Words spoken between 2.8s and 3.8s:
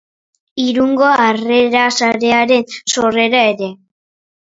sorrera ere.